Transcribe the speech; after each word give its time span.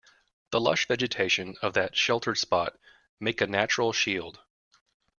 The 0.49 0.59
lush 0.59 0.87
vegetation 0.87 1.57
of 1.61 1.75
that 1.75 1.95
sheltered 1.95 2.39
spot 2.39 2.75
make 3.19 3.39
a 3.39 3.45
natural 3.45 3.93
shield. 3.93 4.39